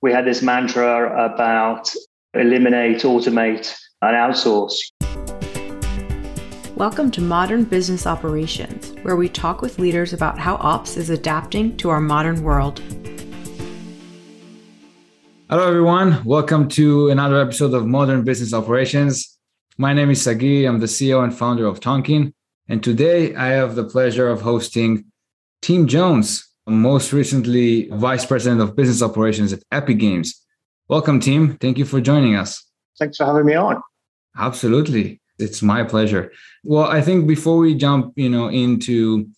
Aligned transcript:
we 0.00 0.12
had 0.12 0.24
this 0.24 0.42
mantra 0.42 1.24
about 1.24 1.92
eliminate, 2.32 3.02
automate, 3.02 3.76
and 4.00 4.14
outsource. 4.14 4.76
Welcome 6.76 7.10
to 7.10 7.20
Modern 7.20 7.64
Business 7.64 8.06
Operations, 8.06 8.94
where 9.02 9.16
we 9.16 9.28
talk 9.28 9.60
with 9.60 9.80
leaders 9.80 10.12
about 10.12 10.38
how 10.38 10.54
ops 10.56 10.96
is 10.96 11.10
adapting 11.10 11.76
to 11.78 11.90
our 11.90 12.00
modern 12.00 12.44
world. 12.44 12.80
Hello, 15.50 15.66
everyone. 15.66 16.22
Welcome 16.24 16.68
to 16.68 17.10
another 17.10 17.40
episode 17.40 17.74
of 17.74 17.84
Modern 17.84 18.22
Business 18.22 18.54
Operations. 18.54 19.36
My 19.78 19.92
name 19.92 20.10
is 20.10 20.22
Sagi. 20.22 20.64
I'm 20.64 20.78
the 20.78 20.86
CEO 20.86 21.24
and 21.24 21.36
founder 21.36 21.66
of 21.66 21.80
Tonkean. 21.80 22.32
And 22.68 22.84
today 22.84 23.34
I 23.34 23.48
have 23.48 23.74
the 23.74 23.82
pleasure 23.82 24.28
of 24.28 24.42
hosting 24.42 25.06
Tim 25.60 25.88
Jones, 25.88 26.48
most 26.68 27.12
recently 27.12 27.88
Vice 27.90 28.26
President 28.26 28.60
of 28.60 28.76
Business 28.76 29.02
Operations 29.02 29.52
at 29.52 29.62
Epic 29.72 29.98
Games. 29.98 30.44
Welcome, 30.88 31.20
Tim. 31.20 31.56
Thank 31.58 31.78
you 31.78 31.84
for 31.84 32.00
joining 32.00 32.34
us. 32.34 32.64
Thanks 32.98 33.16
for 33.16 33.26
having 33.26 33.46
me 33.46 33.54
on. 33.54 33.82
Absolutely. 34.36 35.20
It's 35.38 35.62
my 35.62 35.84
pleasure. 35.84 36.32
Well, 36.64 36.84
I 36.84 37.00
think 37.00 37.26
before 37.26 37.58
we 37.58 37.74
jump, 37.74 38.12
you 38.16 38.28
know, 38.28 38.48
into 38.48 39.28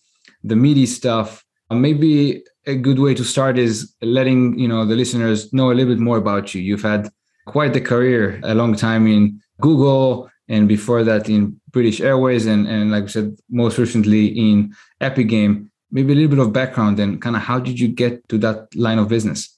the 0.43 0.55
meaty 0.55 0.85
stuff, 0.85 1.43
maybe 1.69 2.43
a 2.65 2.75
good 2.75 2.99
way 2.99 3.13
to 3.13 3.23
start 3.23 3.57
is 3.57 3.93
letting, 4.01 4.57
you 4.57 4.67
know, 4.67 4.85
the 4.85 4.95
listeners 4.95 5.51
know 5.53 5.71
a 5.71 5.73
little 5.73 5.93
bit 5.93 6.01
more 6.01 6.17
about 6.17 6.53
you. 6.53 6.61
You've 6.61 6.81
had 6.81 7.09
quite 7.45 7.73
the 7.73 7.81
career, 7.81 8.39
a 8.43 8.53
long 8.53 8.75
time 8.75 9.07
in 9.07 9.41
Google, 9.59 10.29
and 10.47 10.67
before 10.67 11.03
that 11.03 11.29
in 11.29 11.59
British 11.71 12.01
Airways, 12.01 12.45
and, 12.45 12.67
and 12.67 12.91
like 12.91 13.05
I 13.05 13.07
said, 13.07 13.37
most 13.49 13.77
recently 13.77 14.27
in 14.27 14.75
Epic 14.99 15.29
Game. 15.29 15.70
Maybe 15.91 16.13
a 16.13 16.15
little 16.15 16.29
bit 16.29 16.39
of 16.39 16.53
background 16.53 16.99
and 16.99 17.21
kind 17.21 17.35
of 17.35 17.41
how 17.41 17.59
did 17.59 17.79
you 17.79 17.87
get 17.87 18.27
to 18.29 18.37
that 18.39 18.73
line 18.75 18.97
of 18.97 19.09
business? 19.09 19.57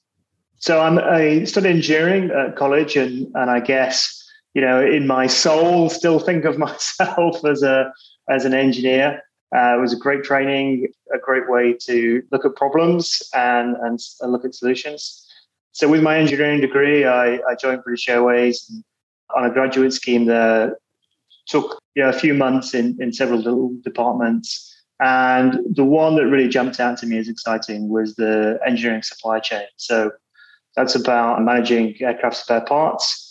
So 0.58 0.80
I'm, 0.80 0.98
I 0.98 1.44
studied 1.44 1.70
engineering 1.70 2.30
at 2.30 2.56
college, 2.56 2.96
and 2.96 3.30
and 3.34 3.50
I 3.50 3.60
guess 3.60 4.24
you 4.54 4.62
know, 4.62 4.80
in 4.80 5.06
my 5.06 5.26
soul, 5.26 5.90
still 5.90 6.18
think 6.18 6.44
of 6.44 6.58
myself 6.66 7.44
as 7.44 7.62
a 7.62 7.92
as 8.28 8.44
an 8.44 8.54
engineer. 8.54 9.22
Uh, 9.54 9.76
it 9.76 9.80
was 9.80 9.92
a 9.92 9.96
great 9.96 10.24
training, 10.24 10.88
a 11.14 11.18
great 11.18 11.48
way 11.48 11.76
to 11.86 12.22
look 12.32 12.44
at 12.44 12.56
problems 12.56 13.22
and 13.34 13.76
and, 13.76 14.00
and 14.20 14.32
look 14.32 14.44
at 14.44 14.54
solutions. 14.54 15.20
So 15.72 15.88
with 15.88 16.02
my 16.02 16.18
engineering 16.18 16.60
degree, 16.60 17.04
I, 17.04 17.40
I 17.48 17.56
joined 17.60 17.82
British 17.82 18.08
Airways 18.08 18.72
on 19.34 19.44
a 19.44 19.50
graduate 19.50 19.92
scheme 19.92 20.26
that 20.26 20.76
took 21.46 21.80
you 21.96 22.02
know, 22.04 22.08
a 22.08 22.12
few 22.12 22.32
months 22.32 22.74
in, 22.74 22.96
in 23.00 23.12
several 23.12 23.40
little 23.40 23.72
departments. 23.82 24.72
And 25.00 25.58
the 25.74 25.84
one 25.84 26.16
that 26.16 26.26
really 26.26 26.48
jumped 26.48 26.78
out 26.80 26.98
to 26.98 27.06
me 27.06 27.18
as 27.18 27.28
exciting 27.28 27.88
was 27.88 28.14
the 28.14 28.58
engineering 28.66 29.02
supply 29.02 29.40
chain. 29.40 29.66
So 29.76 30.12
that's 30.76 30.94
about 30.94 31.42
managing 31.42 31.96
aircraft 32.00 32.36
spare 32.36 32.60
parts 32.60 33.24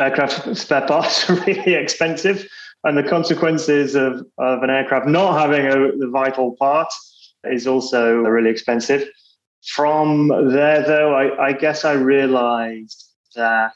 aircraft 0.00 0.56
spare 0.56 0.86
parts 0.86 1.28
are 1.28 1.34
really 1.34 1.74
expensive, 1.74 2.48
and 2.84 2.96
the 2.96 3.02
consequences 3.02 3.94
of, 3.94 4.26
of 4.38 4.62
an 4.62 4.70
aircraft 4.70 5.06
not 5.06 5.38
having 5.38 5.66
a, 5.66 5.96
the 5.96 6.08
vital 6.10 6.56
part 6.58 6.88
is 7.44 7.66
also 7.66 8.16
really 8.16 8.50
expensive. 8.50 9.08
From 9.74 10.28
there, 10.28 10.82
though, 10.82 11.14
I, 11.14 11.48
I 11.48 11.52
guess 11.52 11.84
I 11.84 11.92
realized 11.92 13.04
that 13.36 13.74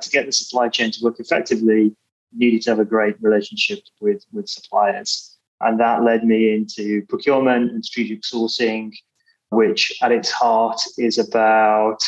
to 0.00 0.10
get 0.10 0.26
the 0.26 0.32
supply 0.32 0.68
chain 0.68 0.92
to 0.92 1.00
work 1.02 1.18
effectively, 1.18 1.82
you 1.82 2.38
needed 2.38 2.62
to 2.62 2.70
have 2.70 2.78
a 2.78 2.84
great 2.84 3.16
relationship 3.20 3.80
with, 4.00 4.24
with 4.32 4.48
suppliers. 4.48 5.35
And 5.60 5.80
that 5.80 6.02
led 6.02 6.24
me 6.24 6.54
into 6.54 7.04
procurement 7.08 7.70
and 7.72 7.84
strategic 7.84 8.22
sourcing, 8.22 8.92
which 9.50 9.96
at 10.02 10.12
its 10.12 10.30
heart 10.30 10.80
is 10.98 11.18
about 11.18 11.98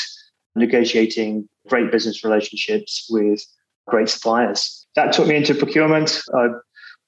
negotiating 0.54 1.48
great 1.68 1.90
business 1.90 2.24
relationships 2.24 3.06
with 3.10 3.44
great 3.86 4.08
suppliers. 4.08 4.86
That 4.96 5.12
took 5.12 5.28
me 5.28 5.36
into 5.36 5.54
procurement. 5.54 6.20
I 6.34 6.48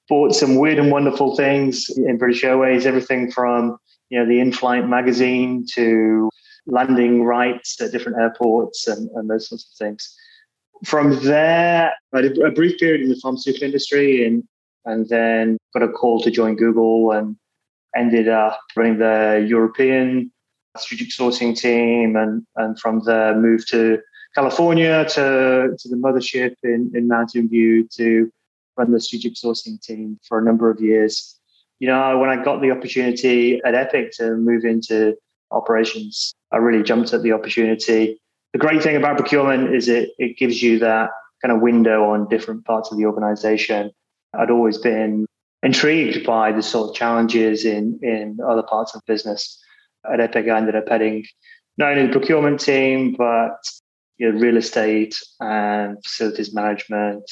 bought 0.09 0.33
some 0.33 0.55
weird 0.55 0.79
and 0.79 0.91
wonderful 0.91 1.35
things 1.35 1.89
in 1.89 2.17
British 2.17 2.43
Airways, 2.43 2.85
everything 2.85 3.31
from 3.31 3.77
you 4.09 4.19
know 4.19 4.25
the 4.25 4.39
in-flight 4.39 4.87
magazine 4.87 5.65
to 5.73 6.29
landing 6.67 7.23
rights 7.23 7.79
at 7.81 7.91
different 7.91 8.19
airports 8.19 8.87
and, 8.87 9.09
and 9.15 9.29
those 9.29 9.47
sorts 9.49 9.69
of 9.71 9.77
things. 9.77 10.15
From 10.85 11.19
there, 11.23 11.93
I 12.13 12.19
a 12.19 12.51
brief 12.51 12.79
period 12.79 13.01
in 13.01 13.09
the 13.09 13.19
pharmaceutical 13.21 13.65
industry 13.65 14.25
and 14.25 14.43
and 14.85 15.07
then 15.09 15.57
got 15.73 15.83
a 15.83 15.89
call 15.89 16.21
to 16.21 16.31
join 16.31 16.55
Google 16.55 17.11
and 17.11 17.35
ended 17.95 18.27
up 18.27 18.59
running 18.75 18.97
the 18.97 19.45
European 19.47 20.31
strategic 20.77 21.09
sourcing 21.09 21.57
team 21.57 22.15
and 22.15 22.43
and 22.55 22.79
from 22.79 23.01
there 23.05 23.35
moved 23.35 23.67
to 23.69 23.99
California 24.35 25.05
to, 25.09 25.75
to 25.77 25.89
the 25.89 25.95
mothership 25.95 26.55
in, 26.63 26.91
in 26.95 27.07
Mountain 27.07 27.49
View 27.49 27.87
to 27.97 28.31
run 28.77 28.91
the 28.91 28.99
strategic 28.99 29.35
sourcing 29.35 29.81
team 29.81 30.19
for 30.27 30.39
a 30.39 30.43
number 30.43 30.69
of 30.69 30.79
years. 30.79 31.37
You 31.79 31.87
know, 31.87 32.17
when 32.17 32.29
I 32.29 32.41
got 32.41 32.61
the 32.61 32.71
opportunity 32.71 33.61
at 33.65 33.75
Epic 33.75 34.11
to 34.17 34.35
move 34.35 34.63
into 34.63 35.15
operations, 35.51 36.33
I 36.51 36.57
really 36.57 36.83
jumped 36.83 37.13
at 37.13 37.23
the 37.23 37.33
opportunity. 37.33 38.21
The 38.53 38.59
great 38.59 38.83
thing 38.83 38.95
about 38.95 39.17
procurement 39.17 39.75
is 39.75 39.87
it, 39.89 40.11
it 40.17 40.37
gives 40.37 40.61
you 40.61 40.79
that 40.79 41.09
kind 41.41 41.53
of 41.53 41.61
window 41.61 42.05
on 42.11 42.29
different 42.29 42.65
parts 42.65 42.91
of 42.91 42.97
the 42.97 43.05
organization. 43.05 43.91
I'd 44.33 44.51
always 44.51 44.77
been 44.77 45.25
intrigued 45.63 46.25
by 46.25 46.51
the 46.51 46.63
sort 46.63 46.89
of 46.89 46.95
challenges 46.95 47.65
in, 47.65 47.99
in 48.01 48.37
other 48.45 48.63
parts 48.63 48.95
of 48.95 49.01
business. 49.05 49.59
At 50.11 50.19
Epic, 50.19 50.47
I 50.47 50.57
ended 50.57 50.75
up 50.75 50.89
heading 50.89 51.25
not 51.77 51.91
only 51.91 52.07
the 52.07 52.11
procurement 52.11 52.59
team, 52.59 53.15
but 53.17 53.57
you 54.17 54.31
know, 54.31 54.39
real 54.39 54.57
estate 54.57 55.15
and 55.39 55.97
facilities 56.03 56.53
management, 56.53 57.23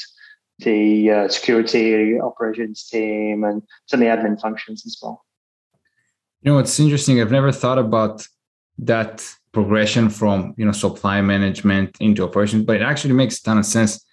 the 0.60 1.12
uh, 1.12 1.28
security 1.30 2.20
operations 2.20 2.88
team, 2.88 3.44
and 3.44 3.64
some 3.88 4.02
of 4.02 4.06
the 4.06 4.12
admin 4.12 4.40
functions 4.40 4.86
as 4.86 4.98
well. 5.02 5.24
You 6.42 6.52
know, 6.52 6.60
it's 6.60 6.80
interesting. 6.80 7.20
I've 7.22 7.32
never 7.32 7.52
thought 7.52 7.80
about 7.80 8.26
that 8.80 9.26
progression 9.52 10.10
from 10.10 10.54
you 10.58 10.66
know 10.66 10.72
supply 10.72 11.22
management 11.22 11.98
into 12.00 12.24
operations, 12.24 12.66
but 12.66 12.78
it 12.78 12.82
actually 12.82 13.14
makes 13.14 13.40
a 13.40 13.44
ton 13.44 13.58
of 13.58 13.66
sense. 13.66 14.06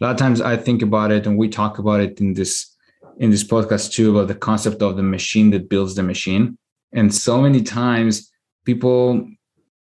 A 0.00 0.04
lot 0.04 0.10
of 0.12 0.18
times 0.18 0.40
I 0.40 0.56
think 0.56 0.82
about 0.82 1.10
it, 1.10 1.26
and 1.26 1.38
we 1.38 1.48
talk 1.48 1.78
about 1.78 2.00
it 2.00 2.20
in 2.20 2.34
this 2.34 2.72
in 3.18 3.30
this 3.30 3.44
podcast 3.44 3.92
too 3.92 4.10
about 4.10 4.28
the 4.28 4.34
concept 4.34 4.82
of 4.82 4.96
the 4.96 5.02
machine 5.02 5.50
that 5.50 5.70
builds 5.70 5.94
the 5.94 6.02
machine. 6.02 6.58
And 6.92 7.14
so 7.14 7.40
many 7.40 7.62
times 7.62 8.30
people 8.64 9.26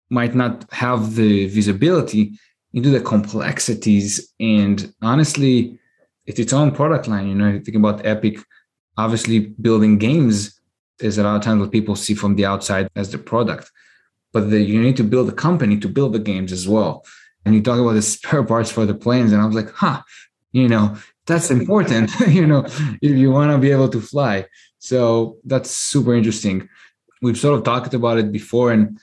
might 0.09 0.33
not 0.33 0.65
have 0.71 1.15
the 1.15 1.47
visibility 1.47 2.39
into 2.73 2.89
the 2.89 3.01
complexities 3.01 4.33
and 4.39 4.93
honestly 5.01 5.79
it's 6.25 6.39
its 6.39 6.53
own 6.53 6.71
product 6.71 7.07
line 7.07 7.27
you 7.27 7.35
know 7.35 7.49
you 7.49 7.59
think 7.59 7.77
about 7.77 8.05
epic 8.05 8.37
obviously 8.97 9.39
building 9.39 9.97
games 9.97 10.59
is 10.99 11.17
a 11.17 11.23
lot 11.23 11.35
of 11.35 11.41
times 11.41 11.59
what 11.59 11.71
people 11.71 11.95
see 11.95 12.13
from 12.13 12.35
the 12.35 12.45
outside 12.45 12.89
as 12.95 13.11
the 13.11 13.17
product 13.17 13.71
but 14.31 14.51
the, 14.51 14.61
you 14.61 14.79
need 14.79 14.97
to 14.97 15.03
build 15.03 15.27
a 15.29 15.33
company 15.33 15.79
to 15.79 15.87
build 15.87 16.13
the 16.13 16.19
games 16.19 16.51
as 16.51 16.67
well 16.67 17.03
and 17.45 17.55
you 17.55 17.61
talk 17.61 17.79
about 17.79 17.93
the 17.93 18.01
spare 18.01 18.43
parts 18.43 18.71
for 18.71 18.85
the 18.85 18.93
planes 18.93 19.31
and 19.31 19.41
i 19.41 19.45
was 19.45 19.55
like 19.55 19.71
huh 19.71 20.01
you 20.51 20.67
know 20.67 20.95
that's 21.29 21.51
important 21.51 22.11
you 22.27 22.45
know 22.45 22.65
if 23.01 23.15
you 23.17 23.31
want 23.31 23.51
to 23.51 23.57
be 23.57 23.71
able 23.71 23.87
to 23.87 24.01
fly. 24.01 24.45
So 24.79 25.37
that's 25.45 25.71
super 25.71 26.13
interesting. 26.15 26.67
We've 27.21 27.37
sort 27.37 27.57
of 27.57 27.63
talked 27.63 27.93
about 27.93 28.17
it 28.17 28.31
before 28.31 28.71
and 28.71 28.97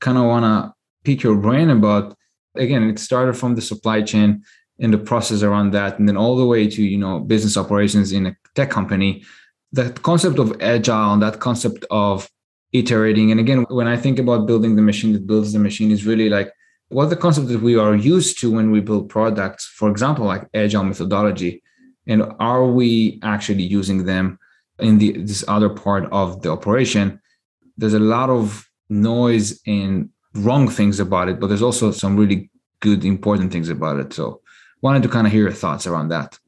kind 0.00 0.18
of 0.18 0.24
want 0.24 0.44
to 0.44 0.74
pick 1.04 1.22
your 1.22 1.36
brain 1.36 1.70
about 1.70 2.14
again 2.56 2.82
it 2.88 2.98
started 2.98 3.34
from 3.34 3.54
the 3.54 3.62
supply 3.62 4.02
chain 4.02 4.42
and 4.78 4.92
the 4.92 4.98
process 4.98 5.42
around 5.42 5.72
that 5.72 5.98
and 5.98 6.08
then 6.08 6.16
all 6.16 6.36
the 6.36 6.46
way 6.46 6.68
to 6.68 6.82
you 6.82 6.98
know 6.98 7.20
business 7.20 7.56
operations 7.56 8.12
in 8.12 8.26
a 8.26 8.36
tech 8.54 8.70
company. 8.70 9.24
That 9.72 10.02
concept 10.02 10.38
of 10.38 10.60
agile 10.60 11.12
and 11.14 11.22
that 11.22 11.40
concept 11.40 11.84
of 11.90 12.28
iterating 12.72 13.32
and 13.32 13.40
again 13.40 13.66
when 13.68 13.88
i 13.88 13.96
think 13.96 14.16
about 14.20 14.46
building 14.46 14.76
the 14.76 14.82
machine 14.90 15.12
that 15.12 15.26
builds 15.26 15.52
the 15.52 15.58
machine 15.58 15.90
is 15.90 16.06
really 16.06 16.28
like 16.28 16.52
what 16.90 17.08
the 17.08 17.16
concept 17.16 17.48
that 17.48 17.62
we 17.62 17.76
are 17.76 17.94
used 17.94 18.38
to 18.40 18.50
when 18.50 18.70
we 18.70 18.80
build 18.80 19.08
products 19.08 19.66
for 19.66 19.88
example 19.90 20.24
like 20.24 20.46
agile 20.54 20.84
methodology 20.84 21.62
and 22.06 22.22
are 22.38 22.66
we 22.66 23.18
actually 23.22 23.62
using 23.62 24.04
them 24.04 24.38
in 24.78 24.98
the 24.98 25.12
this 25.22 25.44
other 25.48 25.68
part 25.68 26.04
of 26.12 26.42
the 26.42 26.50
operation 26.50 27.20
there's 27.76 27.94
a 27.94 27.98
lot 27.98 28.28
of 28.28 28.68
noise 28.90 29.60
and 29.66 30.10
wrong 30.34 30.68
things 30.68 31.00
about 31.00 31.28
it, 31.28 31.40
but 31.40 31.46
there's 31.46 31.62
also 31.62 31.90
some 31.90 32.16
really 32.16 32.50
good, 32.80 33.04
important 33.04 33.52
things 33.52 33.68
about 33.68 33.98
it. 33.98 34.12
So, 34.12 34.40
wanted 34.82 35.02
to 35.02 35.08
kind 35.08 35.26
of 35.26 35.32
hear 35.32 35.42
your 35.42 35.52
thoughts 35.52 35.86
around 35.86 36.08
that. 36.08 36.38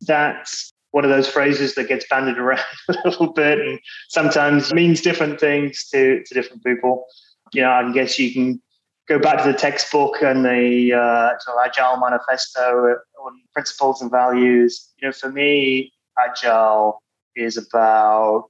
That's 0.00 0.72
one 0.90 1.04
of 1.04 1.10
those 1.10 1.28
phrases 1.28 1.74
that 1.74 1.88
gets 1.88 2.06
bandied 2.08 2.38
around 2.38 2.64
a 2.88 2.96
little 3.04 3.32
bit 3.32 3.60
and 3.60 3.78
sometimes 4.08 4.72
means 4.72 5.00
different 5.00 5.40
things 5.40 5.88
to, 5.90 6.22
to 6.24 6.34
different 6.34 6.64
people. 6.64 7.06
You 7.52 7.62
know, 7.62 7.70
I 7.70 7.92
guess 7.92 8.18
you 8.18 8.32
can 8.32 8.60
go 9.08 9.18
back 9.18 9.42
to 9.42 9.52
the 9.52 9.58
textbook 9.58 10.22
and 10.22 10.44
the 10.44 10.92
uh, 10.92 11.32
agile 11.64 11.96
manifesto 11.96 12.96
on 13.24 13.40
principles 13.52 14.00
and 14.00 14.10
values. 14.10 14.88
You 15.00 15.08
know, 15.08 15.12
for 15.12 15.30
me, 15.30 15.92
agile 16.18 17.02
is 17.36 17.56
about 17.56 18.48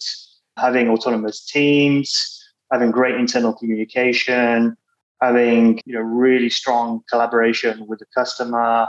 having 0.59 0.89
autonomous 0.89 1.45
teams, 1.45 2.43
having 2.71 2.91
great 2.91 3.15
internal 3.15 3.53
communication, 3.53 4.77
having 5.21 5.81
you 5.87 5.95
know 5.95 6.01
really 6.01 6.51
strong 6.51 7.01
collaboration 7.09 7.87
with 7.87 8.01
the 8.01 8.07
customer, 8.15 8.89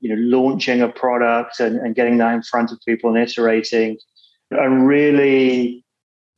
you 0.00 0.14
know, 0.14 0.38
launching 0.38 0.82
a 0.82 0.88
product 0.88 1.60
and, 1.60 1.76
and 1.78 1.94
getting 1.94 2.18
that 2.18 2.34
in 2.34 2.42
front 2.42 2.70
of 2.70 2.78
people 2.86 3.10
and 3.10 3.18
iterating, 3.18 3.98
and 4.50 4.86
really 4.86 5.84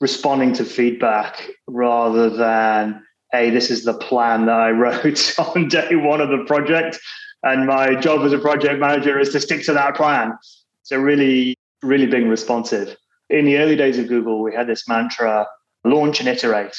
responding 0.00 0.52
to 0.52 0.64
feedback 0.64 1.48
rather 1.66 2.28
than 2.28 3.02
hey, 3.34 3.50
this 3.50 3.68
is 3.68 3.82
the 3.82 3.94
plan 3.94 4.46
that 4.46 4.60
I 4.60 4.70
wrote 4.70 5.34
on 5.38 5.66
day 5.66 5.96
one 5.96 6.20
of 6.20 6.28
the 6.28 6.44
project. 6.46 7.00
And 7.42 7.66
my 7.66 7.94
job 7.96 8.20
as 8.20 8.32
a 8.32 8.38
project 8.38 8.78
manager 8.80 9.18
is 9.18 9.30
to 9.30 9.40
stick 9.40 9.64
to 9.64 9.72
that 9.72 9.96
plan. 9.96 10.38
So, 10.84 10.98
really, 10.98 11.56
really 11.82 12.06
being 12.06 12.28
responsive. 12.28 12.96
In 13.30 13.44
the 13.44 13.58
early 13.58 13.74
days 13.74 13.98
of 13.98 14.06
Google, 14.06 14.40
we 14.42 14.54
had 14.54 14.68
this 14.68 14.88
mantra 14.88 15.46
launch 15.82 16.20
and 16.20 16.28
iterate. 16.28 16.76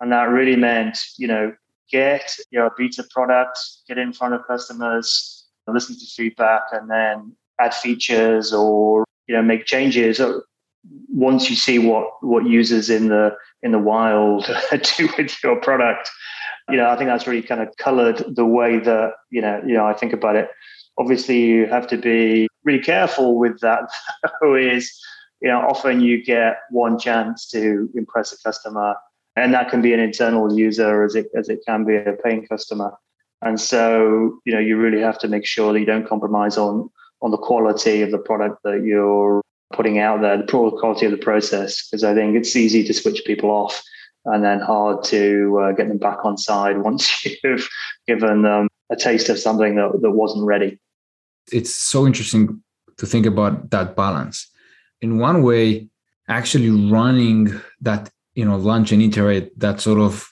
And 0.00 0.12
that 0.12 0.24
really 0.24 0.56
meant, 0.56 0.98
you 1.16 1.26
know, 1.26 1.54
get 1.90 2.36
your 2.50 2.70
beta 2.76 3.04
product, 3.10 3.58
get 3.88 3.98
in 3.98 4.12
front 4.12 4.34
of 4.34 4.46
customers, 4.46 5.46
listen 5.66 5.96
to 5.98 6.06
feedback, 6.06 6.62
and 6.72 6.90
then 6.90 7.34
add 7.60 7.72
features 7.74 8.52
or, 8.52 9.04
you 9.26 9.34
know, 9.34 9.42
make 9.42 9.64
changes 9.64 10.20
once 11.08 11.50
you 11.50 11.56
see 11.56 11.78
what 11.78 12.08
what 12.22 12.46
users 12.46 12.88
in 12.90 13.08
the 13.08 13.34
in 13.62 13.72
the 13.72 13.78
wild 13.78 14.46
do 14.96 15.08
with 15.18 15.42
your 15.42 15.56
product 15.56 16.10
you 16.68 16.76
know 16.76 16.88
i 16.88 16.96
think 16.96 17.08
that's 17.08 17.26
really 17.26 17.42
kind 17.42 17.60
of 17.60 17.68
colored 17.76 18.24
the 18.34 18.46
way 18.46 18.78
that 18.78 19.12
you 19.30 19.40
know 19.40 19.60
you 19.66 19.74
know 19.74 19.86
i 19.86 19.92
think 19.92 20.12
about 20.12 20.36
it. 20.36 20.50
Obviously 20.98 21.38
you 21.40 21.66
have 21.66 21.86
to 21.86 21.96
be 21.96 22.46
really 22.64 22.82
careful 22.82 23.38
with 23.38 23.60
that 23.60 23.84
though 24.40 24.54
is 24.54 24.92
you 25.40 25.48
know 25.48 25.60
often 25.60 26.00
you 26.00 26.22
get 26.22 26.58
one 26.70 26.98
chance 26.98 27.48
to 27.48 27.88
impress 27.94 28.32
a 28.32 28.42
customer 28.42 28.94
and 29.36 29.54
that 29.54 29.70
can 29.70 29.80
be 29.80 29.92
an 29.92 30.00
internal 30.00 30.52
user 30.56 31.04
as 31.04 31.14
it 31.14 31.26
as 31.36 31.48
it 31.48 31.60
can 31.66 31.84
be 31.84 31.96
a 31.96 32.12
paying 32.24 32.46
customer. 32.46 32.92
And 33.42 33.60
so 33.60 34.38
you 34.44 34.52
know 34.52 34.58
you 34.58 34.76
really 34.76 35.00
have 35.00 35.18
to 35.20 35.28
make 35.28 35.46
sure 35.46 35.72
that 35.72 35.80
you 35.80 35.86
don't 35.86 36.08
compromise 36.08 36.58
on 36.58 36.90
on 37.22 37.30
the 37.30 37.38
quality 37.38 38.02
of 38.02 38.10
the 38.10 38.18
product 38.18 38.62
that 38.64 38.82
you're 38.84 39.39
putting 39.72 39.98
out 39.98 40.20
there, 40.20 40.36
the 40.36 40.44
poor 40.44 40.70
quality 40.70 41.06
of 41.06 41.12
the 41.12 41.18
process, 41.18 41.86
because 41.86 42.04
I 42.04 42.14
think 42.14 42.36
it's 42.36 42.56
easy 42.56 42.84
to 42.84 42.94
switch 42.94 43.22
people 43.24 43.50
off 43.50 43.82
and 44.24 44.44
then 44.44 44.60
hard 44.60 45.02
to 45.04 45.60
uh, 45.62 45.72
get 45.72 45.88
them 45.88 45.98
back 45.98 46.24
on 46.24 46.36
side 46.36 46.78
once 46.82 47.24
you've 47.24 47.68
given 48.06 48.42
them 48.42 48.68
a 48.90 48.96
taste 48.96 49.28
of 49.28 49.38
something 49.38 49.76
that, 49.76 50.00
that 50.02 50.10
wasn't 50.10 50.44
ready. 50.44 50.78
It's 51.52 51.74
so 51.74 52.06
interesting 52.06 52.62
to 52.96 53.06
think 53.06 53.26
about 53.26 53.70
that 53.70 53.96
balance. 53.96 54.48
In 55.00 55.18
one 55.18 55.42
way, 55.42 55.88
actually 56.28 56.70
running 56.90 57.60
that, 57.80 58.10
you 58.34 58.44
know, 58.44 58.56
launch 58.56 58.92
and 58.92 59.02
iterate, 59.02 59.58
that 59.58 59.80
sort 59.80 59.98
of 59.98 60.30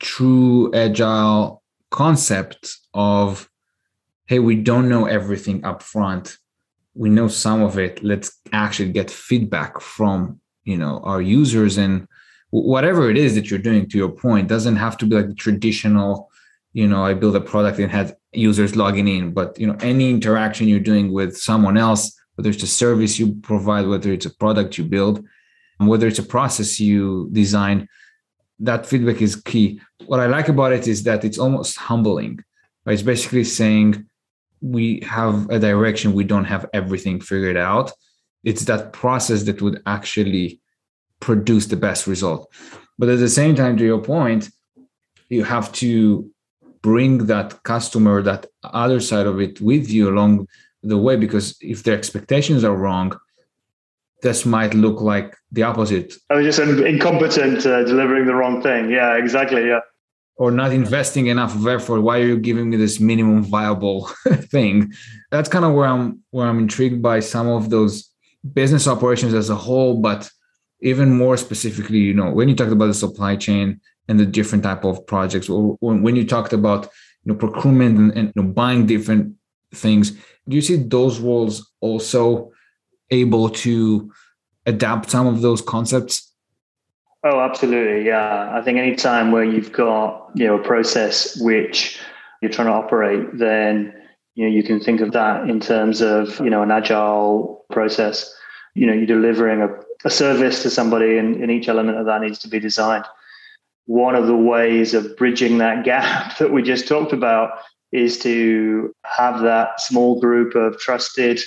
true 0.00 0.74
agile 0.74 1.62
concept 1.90 2.76
of, 2.92 3.48
hey, 4.26 4.40
we 4.40 4.56
don't 4.56 4.88
know 4.88 5.06
everything 5.06 5.64
up 5.64 5.82
front 5.82 6.38
we 6.94 7.08
know 7.08 7.28
some 7.28 7.62
of 7.62 7.78
it. 7.78 8.02
Let's 8.02 8.38
actually 8.52 8.92
get 8.92 9.10
feedback 9.10 9.80
from 9.80 10.40
you 10.64 10.76
know 10.76 11.00
our 11.04 11.22
users. 11.22 11.78
And 11.78 12.06
whatever 12.50 13.10
it 13.10 13.16
is 13.16 13.34
that 13.34 13.50
you're 13.50 13.58
doing 13.58 13.88
to 13.88 13.98
your 13.98 14.10
point 14.10 14.48
doesn't 14.48 14.76
have 14.76 14.96
to 14.98 15.06
be 15.06 15.16
like 15.16 15.28
the 15.28 15.34
traditional 15.34 16.30
you 16.74 16.88
know 16.88 17.04
i 17.04 17.12
build 17.12 17.36
a 17.36 17.40
product 17.40 17.78
and 17.78 17.90
had 17.90 18.16
users 18.32 18.76
logging 18.76 19.08
in. 19.08 19.32
But 19.32 19.58
you 19.58 19.66
know 19.66 19.76
any 19.80 20.10
interaction 20.10 20.68
you're 20.68 20.80
doing 20.80 21.12
with 21.12 21.36
someone 21.36 21.76
else 21.76 22.18
whether 22.36 22.50
it's 22.50 22.62
a 22.62 22.66
service 22.66 23.18
you 23.18 23.34
provide 23.42 23.86
whether 23.86 24.10
it's 24.10 24.26
a 24.26 24.34
product 24.36 24.78
you 24.78 24.84
build 24.84 25.24
and 25.78 25.88
whether 25.88 26.06
it's 26.06 26.18
a 26.18 26.22
process 26.22 26.80
you 26.80 27.28
design 27.32 27.88
that 28.58 28.86
feedback 28.86 29.20
is 29.20 29.34
key. 29.36 29.80
What 30.06 30.20
i 30.20 30.26
like 30.26 30.48
about 30.48 30.72
it 30.72 30.86
is 30.86 31.02
that 31.04 31.24
it's 31.24 31.38
almost 31.38 31.76
humbling 31.76 32.40
right? 32.84 32.94
it's 32.94 33.02
basically 33.02 33.44
saying 33.44 34.06
we 34.62 35.00
have 35.00 35.50
a 35.50 35.58
direction 35.58 36.12
we 36.12 36.24
don't 36.24 36.44
have 36.44 36.66
everything 36.72 37.20
figured 37.20 37.56
out. 37.56 37.92
It's 38.44 38.64
that 38.64 38.92
process 38.92 39.42
that 39.44 39.60
would 39.60 39.82
actually 39.86 40.60
produce 41.20 41.66
the 41.66 41.76
best 41.76 42.06
result. 42.06 42.52
But 42.98 43.08
at 43.08 43.18
the 43.18 43.28
same 43.28 43.54
time 43.54 43.76
to 43.76 43.84
your 43.84 44.00
point 44.00 44.50
you 45.28 45.44
have 45.44 45.72
to 45.72 46.30
bring 46.82 47.26
that 47.26 47.62
customer 47.62 48.22
that 48.22 48.46
other 48.62 49.00
side 49.00 49.26
of 49.26 49.40
it 49.40 49.60
with 49.60 49.88
you 49.88 50.10
along 50.10 50.46
the 50.82 50.98
way 50.98 51.16
because 51.16 51.56
if 51.60 51.84
their 51.84 51.96
expectations 51.96 52.64
are 52.64 52.76
wrong 52.76 53.16
this 54.22 54.46
might 54.46 54.72
look 54.74 55.00
like 55.00 55.36
the 55.50 55.64
opposite. 55.64 56.14
I 56.30 56.34
was 56.34 56.46
just 56.46 56.60
incompetent 56.60 57.66
uh, 57.66 57.82
delivering 57.82 58.26
the 58.26 58.34
wrong 58.34 58.62
thing. 58.62 58.90
Yeah 58.90 59.16
exactly 59.16 59.66
yeah 59.66 59.80
or 60.36 60.50
not 60.50 60.72
investing 60.72 61.26
enough 61.26 61.54
of 61.54 61.66
effort 61.66 62.00
why 62.00 62.18
are 62.18 62.26
you 62.26 62.38
giving 62.38 62.70
me 62.70 62.76
this 62.76 62.98
minimum 63.00 63.42
viable 63.44 64.06
thing? 64.50 64.92
That's 65.30 65.48
kind 65.48 65.64
of 65.64 65.74
where 65.74 65.86
i'm 65.86 66.20
where 66.30 66.46
i'm 66.46 66.58
intrigued 66.58 67.02
by 67.02 67.20
some 67.20 67.48
of 67.48 67.70
those 67.70 68.10
business 68.52 68.88
operations 68.88 69.34
as 69.34 69.50
a 69.50 69.54
whole 69.54 70.00
but 70.00 70.28
even 70.80 71.16
more 71.16 71.36
specifically 71.36 71.98
you 71.98 72.14
know 72.14 72.30
when 72.30 72.48
you 72.48 72.56
talked 72.56 72.72
about 72.72 72.86
the 72.86 72.94
supply 72.94 73.36
chain 73.36 73.80
and 74.08 74.18
the 74.18 74.26
different 74.26 74.64
type 74.64 74.84
of 74.84 75.06
projects 75.06 75.48
or 75.48 75.76
when 75.80 76.16
you 76.16 76.26
talked 76.26 76.52
about 76.52 76.84
you 77.24 77.32
know 77.32 77.34
procurement 77.34 77.98
and, 77.98 78.10
and 78.16 78.32
you 78.34 78.42
know, 78.42 78.48
buying 78.48 78.84
different 78.86 79.34
things 79.74 80.10
do 80.48 80.56
you 80.56 80.60
see 80.60 80.76
those 80.76 81.20
roles 81.20 81.72
also 81.80 82.50
able 83.10 83.48
to 83.48 84.10
adapt 84.66 85.10
some 85.10 85.26
of 85.26 85.40
those 85.40 85.62
concepts 85.62 86.31
Oh, 87.24 87.40
absolutely. 87.40 88.06
Yeah. 88.06 88.50
I 88.52 88.62
think 88.62 88.78
any 88.78 88.96
time 88.96 89.30
where 89.30 89.44
you've 89.44 89.72
got, 89.72 90.30
you 90.34 90.46
know, 90.46 90.58
a 90.58 90.62
process 90.62 91.40
which 91.40 92.00
you're 92.40 92.50
trying 92.50 92.66
to 92.66 92.72
operate, 92.72 93.38
then, 93.38 93.94
you 94.34 94.44
know, 94.44 94.50
you 94.52 94.64
can 94.64 94.80
think 94.80 95.00
of 95.00 95.12
that 95.12 95.48
in 95.48 95.60
terms 95.60 96.00
of, 96.00 96.38
you 96.40 96.50
know, 96.50 96.62
an 96.62 96.72
agile 96.72 97.64
process. 97.70 98.34
You 98.74 98.86
know, 98.86 98.92
you're 98.92 99.06
delivering 99.06 99.62
a, 99.62 99.68
a 100.04 100.10
service 100.10 100.62
to 100.62 100.70
somebody 100.70 101.16
and, 101.16 101.36
and 101.36 101.50
each 101.50 101.68
element 101.68 101.98
of 101.98 102.06
that 102.06 102.22
needs 102.22 102.40
to 102.40 102.48
be 102.48 102.58
designed. 102.58 103.04
One 103.86 104.16
of 104.16 104.26
the 104.26 104.36
ways 104.36 104.92
of 104.92 105.16
bridging 105.16 105.58
that 105.58 105.84
gap 105.84 106.38
that 106.38 106.52
we 106.52 106.62
just 106.62 106.88
talked 106.88 107.12
about 107.12 107.50
is 107.92 108.18
to 108.20 108.92
have 109.04 109.42
that 109.42 109.80
small 109.80 110.18
group 110.18 110.56
of 110.56 110.78
trusted, 110.78 111.40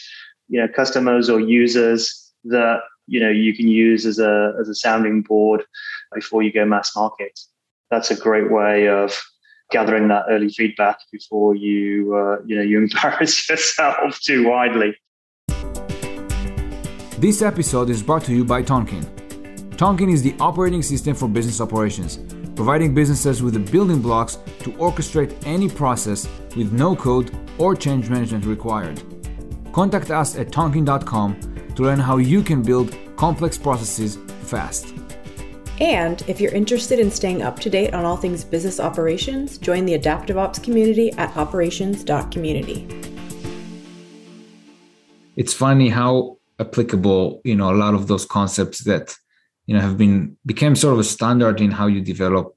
you 0.47 0.61
know, 0.61 0.67
customers 0.73 1.29
or 1.29 1.41
users 1.41 2.31
that 2.45 2.81
you 3.07 3.19
know 3.19 3.29
you 3.29 3.55
can 3.55 3.67
use 3.67 4.05
as 4.05 4.19
a 4.19 4.53
as 4.59 4.69
a 4.69 4.75
sounding 4.75 5.21
board 5.21 5.63
before 6.13 6.43
you 6.43 6.51
go 6.51 6.65
mass 6.65 6.95
market. 6.95 7.39
That's 7.91 8.11
a 8.11 8.15
great 8.15 8.51
way 8.51 8.87
of 8.87 9.17
gathering 9.71 10.07
that 10.09 10.25
early 10.29 10.49
feedback 10.49 10.97
before 11.11 11.55
you 11.55 12.15
uh, 12.15 12.43
you 12.45 12.55
know 12.55 12.61
you 12.61 12.77
embarrass 12.83 13.49
yourself 13.49 14.19
too 14.21 14.47
widely. 14.47 14.95
This 17.17 17.41
episode 17.41 17.89
is 17.89 18.03
brought 18.03 18.23
to 18.25 18.33
you 18.33 18.43
by 18.43 18.61
Tonkean. 18.61 19.05
Tonkean 19.77 20.11
is 20.11 20.21
the 20.21 20.35
operating 20.39 20.81
system 20.81 21.15
for 21.15 21.27
business 21.27 21.61
operations, 21.61 22.19
providing 22.55 22.93
businesses 22.93 23.41
with 23.41 23.53
the 23.53 23.71
building 23.71 24.01
blocks 24.01 24.37
to 24.59 24.71
orchestrate 24.73 25.33
any 25.45 25.69
process 25.69 26.27
with 26.55 26.71
no 26.73 26.95
code 26.95 27.35
or 27.57 27.75
change 27.75 28.09
management 28.09 28.45
required. 28.45 29.01
Contact 29.73 30.11
us 30.11 30.37
at 30.37 30.47
tonkean.com 30.47 31.54
to 31.75 31.83
learn 31.83 31.99
how 31.99 32.17
you 32.17 32.41
can 32.41 32.61
build 32.61 32.95
complex 33.15 33.57
processes 33.57 34.17
fast. 34.43 34.93
And 35.79 36.23
if 36.27 36.39
you're 36.39 36.53
interested 36.53 36.99
in 36.99 37.11
staying 37.11 37.41
up 37.41 37.59
to 37.59 37.69
date 37.69 37.93
on 37.93 38.05
all 38.05 38.15
things 38.15 38.43
business 38.43 38.79
operations, 38.79 39.57
join 39.57 39.85
the 39.85 39.95
Adaptive 39.95 40.37
Ops 40.37 40.59
community 40.59 41.11
at 41.13 41.35
operations.community. 41.35 42.87
It's 45.35 45.53
funny 45.53 45.89
how 45.89 46.37
applicable, 46.59 47.41
you 47.43 47.55
know, 47.55 47.71
a 47.71 47.75
lot 47.75 47.93
of 47.93 48.07
those 48.07 48.25
concepts 48.25 48.85
that, 48.85 49.15
you 49.65 49.75
know, 49.75 49.81
have 49.81 49.97
been 49.97 50.37
became 50.45 50.75
sort 50.75 50.93
of 50.93 50.99
a 50.99 51.03
standard 51.03 51.59
in 51.59 51.71
how 51.71 51.87
you 51.87 51.99
develop 51.99 52.55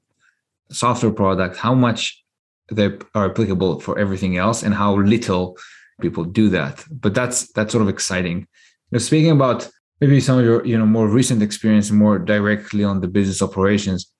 software 0.71 1.11
product, 1.11 1.57
how 1.57 1.73
much 1.73 2.23
they 2.71 2.91
are 3.15 3.29
applicable 3.29 3.81
for 3.81 3.99
everything 3.99 4.37
else 4.37 4.63
and 4.63 4.73
how 4.73 4.95
little 4.95 5.57
people 5.99 6.23
do 6.23 6.47
that. 6.49 6.85
But 6.89 7.13
that's 7.13 7.51
that's 7.51 7.73
sort 7.73 7.81
of 7.81 7.89
exciting. 7.89 8.47
Now, 8.91 8.99
speaking 8.99 9.31
about 9.31 9.69
maybe 10.01 10.19
some 10.19 10.39
of 10.39 10.45
your 10.45 10.65
you 10.65 10.77
know 10.77 10.85
more 10.85 11.07
recent 11.07 11.41
experience, 11.41 11.91
more 11.91 12.19
directly 12.19 12.83
on 12.83 13.01
the 13.01 13.07
business 13.07 13.41
operations, 13.41 14.11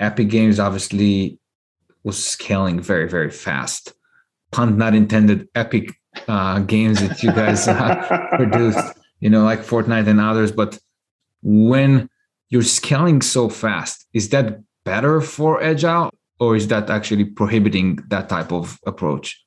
Epic 0.00 0.28
Games 0.28 0.58
obviously 0.58 1.38
was 2.04 2.22
scaling 2.22 2.80
very 2.80 3.08
very 3.08 3.30
fast. 3.30 3.92
Pun 4.50 4.76
not 4.76 4.94
intended. 4.94 5.48
Epic 5.54 5.94
uh, 6.28 6.60
games 6.60 7.00
that 7.00 7.22
you 7.22 7.32
guys 7.32 7.66
uh, 7.66 8.26
produced, 8.36 8.94
you 9.20 9.30
know, 9.30 9.44
like 9.44 9.60
Fortnite 9.60 10.06
and 10.06 10.20
others. 10.20 10.52
But 10.52 10.78
when 11.42 12.08
you're 12.50 12.62
scaling 12.62 13.22
so 13.22 13.48
fast, 13.48 14.06
is 14.12 14.28
that 14.28 14.60
better 14.84 15.20
for 15.20 15.62
Agile, 15.62 16.10
or 16.38 16.54
is 16.56 16.68
that 16.68 16.90
actually 16.90 17.24
prohibiting 17.24 17.98
that 18.08 18.28
type 18.28 18.52
of 18.52 18.78
approach? 18.86 19.42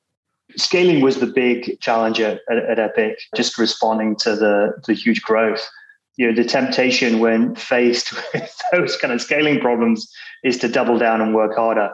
Scaling 0.56 1.00
was 1.00 1.18
the 1.18 1.26
big 1.26 1.78
challenge 1.80 2.20
at, 2.20 2.40
at, 2.50 2.78
Epic, 2.78 3.18
just 3.34 3.58
responding 3.58 4.16
to 4.16 4.34
the, 4.34 4.72
the 4.86 4.94
huge 4.94 5.22
growth. 5.22 5.68
You 6.16 6.28
know, 6.28 6.34
the 6.34 6.48
temptation 6.48 7.18
when 7.18 7.54
faced 7.54 8.12
with 8.34 8.56
those 8.72 8.96
kind 8.96 9.12
of 9.12 9.20
scaling 9.20 9.60
problems 9.60 10.10
is 10.44 10.58
to 10.58 10.68
double 10.68 10.98
down 10.98 11.20
and 11.20 11.34
work 11.34 11.54
harder. 11.54 11.90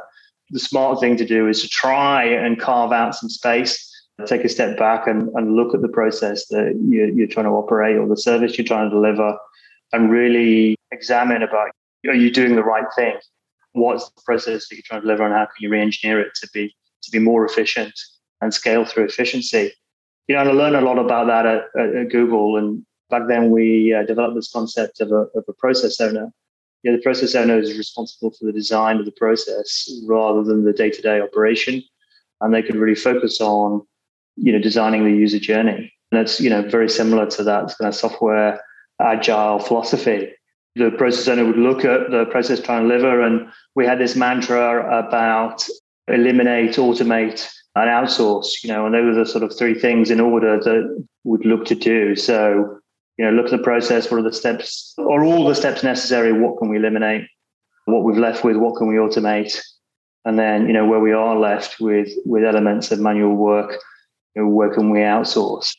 the 0.51 0.59
smart 0.59 1.01
thing 1.01 1.17
to 1.17 1.27
do 1.27 1.49
is 1.49 1.63
to 1.63 1.69
try 1.69 2.25
and 2.25 2.61
carve 2.61 2.93
out 2.93 3.15
some 3.15 3.29
space, 3.29 3.89
take 4.27 4.45
a 4.45 4.49
step 4.49 4.79
back 4.79 5.07
and, 5.07 5.29
and 5.35 5.57
look 5.57 5.75
at 5.75 5.83
the 5.83 5.89
process 5.89 6.47
that 6.49 6.79
you're, 6.89 7.09
you're 7.09 7.27
trying 7.27 7.47
to 7.47 7.53
operate 7.53 7.97
or 7.97 8.07
the 8.07 8.17
service 8.17 8.57
you're 8.57 8.67
trying 8.67 8.89
to 8.89 8.95
deliver 8.95 9.37
and 9.93 10.11
really 10.11 10.77
examine 10.93 11.43
about 11.43 11.71
are 12.07 12.15
you 12.15 12.31
doing 12.31 12.57
the 12.57 12.63
right 12.63 12.87
thing? 12.97 13.15
What's 13.73 14.11
the 14.11 14.23
process 14.25 14.69
that 14.69 14.77
you're 14.77 14.83
trying 14.85 15.01
to 15.01 15.07
deliver 15.07 15.25
and 15.25 15.33
how 15.33 15.45
can 15.45 15.55
you 15.61 15.71
re-engineer 15.71 16.21
it 16.21 16.35
to 16.37 16.49
be 16.53 16.75
to 17.03 17.11
be 17.11 17.19
more 17.19 17.45
efficient 17.45 17.99
and 18.43 18.53
scale 18.53 18.85
through 18.85 19.05
efficiency? 19.05 19.73
You 20.29 20.35
know, 20.35 20.43
and 20.43 20.51
I 20.51 20.53
learned 20.53 20.77
a 20.77 20.83
lot 20.83 20.99
about 20.99 21.27
that 21.29 21.47
at, 21.47 21.63
at, 21.79 22.11
Google. 22.11 22.59
And 22.59 22.85
back 23.09 23.23
then 23.29 23.51
we 23.51 23.95
uh, 23.95 24.03
developed 24.05 24.35
this 24.35 24.53
concept 24.53 25.01
of 25.01 25.11
a, 25.11 25.27
of 25.35 25.45
a 25.49 25.53
process 25.55 26.01
owner. 26.01 26.31
You 26.83 26.91
know, 26.91 26.97
the 26.97 27.03
process 27.03 27.35
owner 27.35 27.59
is 27.59 27.79
responsible 27.79 28.33
for 28.33 28.45
the 28.45 28.53
design 28.53 28.99
of 28.99 29.05
the 29.05 29.13
process 29.13 29.89
rather 30.07 30.43
than 30.43 30.65
the 30.65 30.73
day-to-day 30.73 31.21
operation. 31.21 31.83
And 32.41 32.53
they 32.53 32.63
could 32.63 32.77
really 32.77 32.97
focus 32.97 33.41
on, 33.41 33.83
you 34.37 34.53
know, 34.53 34.59
designing 34.59 35.05
the 35.05 35.13
user 35.13 35.39
journey. 35.39 35.93
And 36.11 36.21
it's, 36.21 36.41
you 36.41 36.51
know, 36.51 36.69
very 36.69 36.89
similar 36.89 37.27
to 37.31 37.45
that 37.45 37.75
kind 37.79 37.89
of 37.89 37.95
software 37.95 38.61
agile 39.01 39.59
philosophy. 39.61 40.33
The 40.75 40.91
process 40.91 41.29
owner 41.29 41.47
would 41.47 41.59
look 41.59 41.85
at 41.85 42.11
the 42.11 42.27
process 42.31 42.61
trying 42.61 42.89
to 42.89 42.97
deliver, 42.97 43.21
and 43.23 43.49
we 43.75 43.87
had 43.87 43.99
this 43.99 44.17
mantra 44.17 44.99
about 44.99 45.67
eliminate, 46.09 46.77
automate, 46.77 47.49
and 47.75 47.89
outsource. 47.89 48.63
You 48.63 48.71
know, 48.71 48.87
and 48.87 48.95
those 48.95 49.17
are 49.17 49.31
sort 49.31 49.45
of 49.45 49.57
three 49.57 49.79
things 49.79 50.11
in 50.11 50.21
order 50.21 50.59
that 50.59 51.07
we'd 51.25 51.47
look 51.47 51.65
to 51.67 51.75
do. 51.75 52.17
So, 52.17 52.79
you 53.19 53.25
know, 53.25 53.31
look 53.31 53.47
at 53.47 53.53
the 53.53 53.63
process. 53.63 54.11
What 54.11 54.21
are 54.21 54.25
the 54.25 54.33
steps? 54.33 54.95
Are 54.99 55.25
all 55.25 55.47
the 55.47 55.55
steps 55.55 55.83
necessary? 55.83 56.33
What 56.33 56.59
can 56.59 56.69
we 56.69 56.77
eliminate? 56.77 57.27
What 57.87 58.05
we've 58.05 58.19
left 58.19 58.45
with? 58.45 58.57
What 58.57 58.77
can 58.77 58.87
we 58.87 58.95
automate? 58.95 59.59
And 60.25 60.39
then, 60.39 60.67
you 60.67 60.73
know, 60.73 60.87
where 60.87 61.01
we 61.01 61.13
are 61.13 61.37
left 61.37 61.81
with 61.81 62.09
with 62.25 62.45
elements 62.45 62.93
of 62.93 63.01
manual 63.01 63.35
work, 63.35 63.77
you 64.35 64.43
know, 64.43 64.49
where 64.49 64.73
can 64.73 64.91
we 64.91 65.01
outsource? 65.01 65.75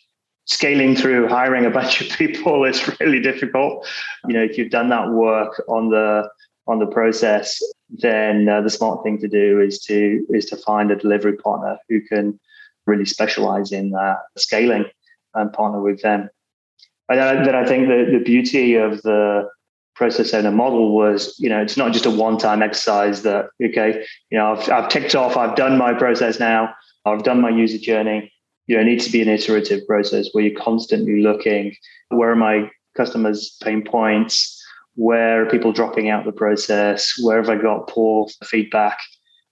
scaling 0.46 0.96
through 0.96 1.28
hiring 1.28 1.66
a 1.66 1.70
bunch 1.70 2.02
of 2.02 2.18
people 2.18 2.66
is 2.66 2.90
really 3.00 3.20
difficult. 3.20 3.88
You 4.28 4.34
know, 4.36 4.44
if 4.44 4.58
you've 4.58 4.72
done 4.72 4.90
that 4.90 5.10
work 5.12 5.62
on 5.68 5.90
the 5.90 6.30
on 6.68 6.80
the 6.80 6.86
process, 6.88 7.62
then 8.00 8.50
uh, 8.50 8.62
the 8.62 8.70
smart 8.70 9.04
thing 9.04 9.20
to 9.20 9.28
do 9.28 9.60
is 9.60 9.80
to 9.82 10.26
is 10.30 10.46
to 10.46 10.58
find 10.58 10.92
a 10.92 10.96
delivery 10.96 11.38
partner 11.38 11.78
who 11.90 12.02
can 12.02 12.40
really 12.86 13.06
specialize 13.06 13.72
in 13.72 13.92
that 13.92 14.18
scaling 14.38 14.86
and 15.34 15.54
partner 15.54 15.82
with 15.82 16.02
them. 16.02 16.30
And 17.10 17.20
then 17.46 17.56
I 17.56 17.66
think 17.66 17.88
the, 17.88 18.18
the 18.18 18.24
beauty 18.24 18.76
of 18.76 19.02
the 19.04 19.50
process 19.96 20.34
owner 20.34 20.52
model 20.52 20.96
was, 20.96 21.36
you 21.38 21.50
know, 21.50 21.62
it's 21.62 21.78
not 21.78 21.94
just 21.94 22.06
a 22.06 22.10
one-time 22.10 22.64
exercise 22.64 23.22
that, 23.22 23.50
okay, 23.64 24.04
you 24.32 24.38
know, 24.38 24.54
I've, 24.54 24.70
I've 24.70 24.90
ticked 24.90 25.14
off, 25.14 25.38
I've 25.38 25.56
done 25.56 25.78
my 25.78 25.94
process 25.94 26.40
now, 26.40 26.74
I've 27.06 27.24
done 27.24 27.42
my 27.42 27.50
user 27.50 27.78
journey 27.78 28.34
you 28.68 28.76
know, 28.76 28.82
it 28.82 28.86
needs 28.86 29.06
to 29.06 29.12
be 29.12 29.22
an 29.22 29.28
iterative 29.28 29.86
process 29.88 30.30
where 30.32 30.44
you're 30.44 30.60
constantly 30.60 31.22
looking 31.22 31.76
where 32.10 32.32
are 32.32 32.36
my 32.36 32.70
customers' 32.96 33.58
pain 33.64 33.84
points, 33.84 34.63
where 34.96 35.44
are 35.44 35.50
people 35.50 35.72
dropping 35.72 36.10
out 36.10 36.26
the 36.26 36.32
process, 36.32 37.14
where 37.22 37.38
have 37.38 37.50
I 37.50 37.62
got 37.62 37.88
poor 37.88 38.28
feedback, 38.44 39.00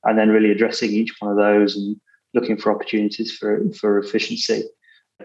and 0.04 0.18
then 0.18 0.30
really 0.30 0.52
addressing 0.52 0.92
each 0.92 1.14
one 1.20 1.32
of 1.32 1.38
those 1.38 1.76
and 1.76 2.00
looking 2.34 2.58
for 2.58 2.74
opportunities 2.74 3.36
for, 3.36 3.62
for 3.74 4.00
efficiency. 4.00 4.64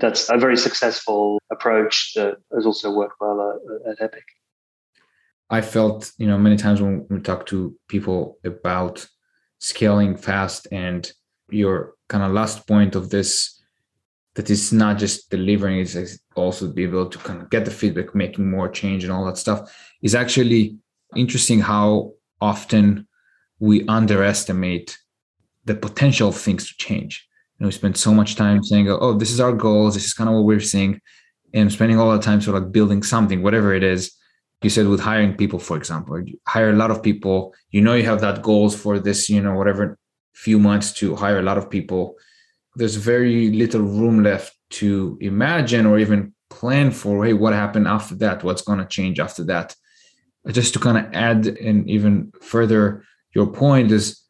That's 0.01 0.29
a 0.29 0.37
very 0.37 0.57
successful 0.57 1.41
approach 1.51 2.13
that 2.15 2.37
has 2.55 2.67
also 2.67 2.93
worked 2.93 3.17
well 3.21 3.61
at, 3.87 3.93
at 3.93 4.03
Epic. 4.03 4.25
I 5.49 5.61
felt, 5.61 6.13
you 6.19 6.27
know, 6.27 6.39
many 6.39 6.57
times 6.57 6.83
when 6.83 7.07
we 7.09 7.21
talk 7.21 7.47
to 7.47 7.77
people 7.89 8.39
about 8.45 9.07
scaling 9.59 10.17
fast 10.17 10.67
and 10.73 11.11
your 11.51 11.95
kind 12.09 12.25
of 12.25 12.33
last 12.33 12.67
point 12.67 12.97
of 12.97 13.11
this 13.11 13.63
that 14.37 14.51
it's 14.51 14.71
not 14.71 14.99
just 14.99 15.31
delivering 15.31 15.81
it's 15.81 16.19
also 16.35 16.71
be 16.71 16.85
able 16.85 17.09
to 17.09 17.19
kind 17.19 17.41
of 17.43 17.51
get 17.51 17.65
the 17.65 17.71
feedback 17.71 18.15
making 18.15 18.49
more 18.49 18.69
change 18.69 19.03
and 19.03 19.13
all 19.13 19.25
that 19.25 19.39
stuff 19.39 19.61
is 20.03 20.15
actually 20.15 20.77
interesting 21.17 21.59
how 21.61 22.13
often 22.41 23.09
we 23.59 23.87
underestimate 23.89 24.99
the 25.65 25.75
potential 25.75 26.29
of 26.29 26.37
things 26.37 26.69
to 26.69 26.77
change. 26.77 27.27
Know 27.59 27.69
we 27.69 27.73
spend 27.73 27.97
so 27.97 28.13
much 28.13 28.37
time 28.37 28.63
saying 28.63 28.89
oh 28.91 29.15
this 29.15 29.31
is 29.31 29.41
our 29.41 29.53
goals 29.53 29.95
this 29.95 30.05
is 30.05 30.13
kind 30.13 30.29
of 30.29 30.37
what 30.37 30.45
we're 30.45 30.61
seeing 30.61 31.01
and 31.55 31.73
spending 31.73 31.99
all 31.99 32.13
the 32.13 32.23
time 32.23 32.43
sort 32.43 32.57
of 32.57 32.65
like 32.65 32.73
building 32.73 33.03
something 33.03 33.43
whatever 33.43 33.75
it 33.75 33.83
is. 33.83 34.13
You 34.63 34.69
said 34.69 34.89
with 34.89 35.01
hiring 35.01 35.35
people 35.37 35.59
for 35.59 35.79
example 35.79 36.21
you 36.21 36.39
hire 36.47 36.71
a 36.71 36.77
lot 36.77 36.91
of 36.91 37.03
people 37.03 37.55
you 37.71 37.81
know 37.81 37.95
you 37.95 38.05
have 38.05 38.21
that 38.21 38.43
goals 38.43 38.77
for 38.77 38.99
this 38.99 39.31
you 39.31 39.41
know 39.41 39.55
whatever 39.55 39.99
few 40.35 40.59
months 40.59 40.93
to 40.95 41.17
hire 41.17 41.39
a 41.39 41.43
lot 41.43 41.57
of 41.57 41.71
people 41.71 42.17
there's 42.77 42.97
very 42.97 43.51
little 43.51 43.83
room 43.83 44.23
left 44.23 44.55
to 44.69 45.17
imagine 45.21 45.87
or 45.87 45.99
even 45.99 46.35
plan 46.51 46.91
for 46.91 47.25
hey 47.25 47.33
what 47.33 47.53
happened 47.53 47.89
after 47.89 48.15
that? 48.17 48.45
What's 48.45 48.63
going 48.63 48.79
to 48.79 48.87
change 48.87 49.19
after 49.19 49.45
that? 49.45 49.75
Uh, 50.47 50.53
just 50.53 50.73
to 50.75 50.79
kind 50.79 50.99
of 50.99 51.13
add 51.13 51.47
and 51.47 51.89
even 51.91 52.33
further 52.41 53.05
your 53.35 53.47
point 53.47 53.91
is 53.91 54.23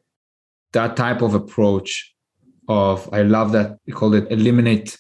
that 0.73 0.97
type 0.97 1.23
of 1.23 1.35
approach 1.35 2.15
of 2.69 3.09
i 3.13 3.23
love 3.23 3.53
that 3.53 3.79
you 3.87 3.95
call 3.95 4.15
it 4.15 4.31
eliminate 4.31 4.99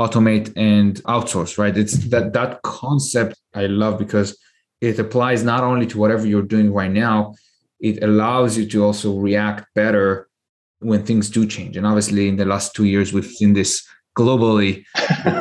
automate 0.00 0.52
and 0.56 1.02
outsource 1.04 1.56
right? 1.56 1.76
It's 1.76 1.96
mm-hmm. 1.96 2.10
that 2.10 2.32
that 2.32 2.62
concept 2.62 3.36
i 3.54 3.66
love 3.66 3.98
because 3.98 4.36
it 4.80 4.98
applies 4.98 5.44
not 5.44 5.62
only 5.62 5.86
to 5.86 5.98
whatever 5.98 6.26
you're 6.26 6.42
doing 6.42 6.72
right 6.72 6.90
now 6.90 7.34
it 7.80 8.02
allows 8.02 8.56
you 8.56 8.66
to 8.66 8.84
also 8.84 9.18
react 9.18 9.66
better 9.74 10.28
when 10.84 11.04
things 11.04 11.30
do 11.30 11.46
change. 11.46 11.76
And 11.76 11.86
obviously, 11.86 12.28
in 12.28 12.36
the 12.36 12.44
last 12.44 12.74
two 12.74 12.84
years, 12.84 13.12
we've 13.12 13.26
seen 13.26 13.54
this 13.54 13.86
globally. 14.16 14.84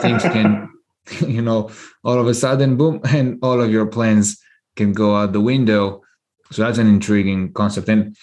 things 0.01 0.23
can, 0.23 0.69
you 1.27 1.41
know, 1.41 1.69
all 2.03 2.19
of 2.19 2.27
a 2.27 2.33
sudden, 2.33 2.77
boom, 2.77 3.01
and 3.05 3.37
all 3.43 3.61
of 3.61 3.71
your 3.71 3.85
plans 3.85 4.37
can 4.75 4.93
go 4.93 5.15
out 5.15 5.33
the 5.33 5.41
window. 5.41 6.01
So 6.51 6.63
that's 6.63 6.77
an 6.77 6.87
intriguing 6.87 7.53
concept. 7.53 7.89
And, 7.89 8.15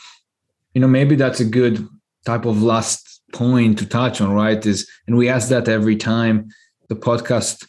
you 0.75 0.81
know, 0.81 0.89
maybe 0.89 1.15
that's 1.15 1.41
a 1.41 1.45
good 1.45 1.87
type 2.25 2.45
of 2.45 2.63
last 2.63 3.23
point 3.33 3.79
to 3.79 3.87
touch 3.87 4.21
on, 4.21 4.33
right? 4.33 4.65
Is 4.65 4.89
and 5.07 5.17
we 5.17 5.29
ask 5.29 5.49
that 5.49 5.69
every 5.69 5.97
time 5.97 6.49
the 6.89 6.97
podcast 6.97 7.67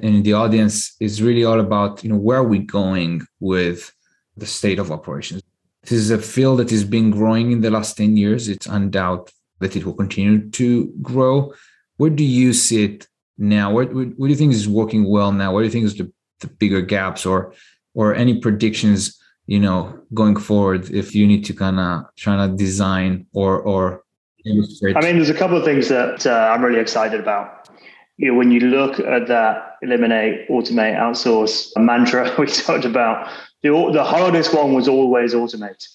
and 0.00 0.24
the 0.24 0.32
audience 0.32 0.94
is 1.00 1.22
really 1.22 1.44
all 1.44 1.60
about, 1.60 2.02
you 2.04 2.10
know, 2.10 2.16
where 2.16 2.38
are 2.38 2.48
we 2.48 2.58
going 2.58 3.22
with 3.40 3.92
the 4.36 4.46
state 4.46 4.78
of 4.78 4.92
operations? 4.92 5.42
This 5.88 6.00
is 6.00 6.10
a 6.10 6.18
field 6.18 6.58
that 6.58 6.68
has 6.68 6.84
been 6.84 7.10
growing 7.10 7.50
in 7.50 7.62
the 7.62 7.70
last 7.70 7.96
10 7.96 8.18
years. 8.18 8.46
It's 8.46 8.66
undoubted 8.66 9.32
that 9.60 9.74
it 9.74 9.86
will 9.86 9.94
continue 9.94 10.50
to 10.50 10.92
grow. 11.00 11.54
Where 11.96 12.10
do 12.10 12.24
you 12.24 12.52
see 12.52 12.84
it 12.84 13.08
now? 13.38 13.72
What, 13.72 13.94
what, 13.94 14.08
what 14.18 14.26
do 14.26 14.28
you 14.28 14.36
think 14.36 14.52
is 14.52 14.68
working 14.68 15.08
well 15.08 15.32
now? 15.32 15.52
What 15.52 15.60
do 15.60 15.64
you 15.64 15.70
think 15.70 15.86
is 15.86 15.96
the, 15.96 16.12
the 16.40 16.48
bigger 16.48 16.82
gaps 16.82 17.24
or 17.24 17.54
or 17.94 18.14
any 18.14 18.38
predictions, 18.38 19.18
you 19.46 19.58
know, 19.58 19.98
going 20.12 20.36
forward 20.36 20.90
if 20.90 21.14
you 21.14 21.26
need 21.26 21.44
to 21.46 21.54
kind 21.54 21.80
of 21.80 22.04
try 22.16 22.36
to 22.46 22.54
design 22.54 23.26
or 23.32 23.58
or 23.58 24.04
illustrate? 24.44 24.94
I 24.94 25.00
mean, 25.00 25.16
there's 25.16 25.30
a 25.30 25.34
couple 25.34 25.56
of 25.56 25.64
things 25.64 25.88
that 25.88 26.26
uh, 26.26 26.52
I'm 26.52 26.62
really 26.62 26.80
excited 26.80 27.18
about. 27.18 27.70
You 28.18 28.32
know, 28.32 28.38
when 28.38 28.50
you 28.50 28.60
look 28.60 29.00
at 29.00 29.26
that 29.28 29.76
eliminate, 29.80 30.48
automate, 30.50 30.96
outsource 30.98 31.72
mantra 31.76 32.34
we 32.38 32.46
talked 32.46 32.84
about, 32.84 33.30
the, 33.62 33.90
the 33.92 34.04
hardest 34.04 34.54
one 34.54 34.72
was 34.72 34.88
always 34.88 35.34
automate. 35.34 35.86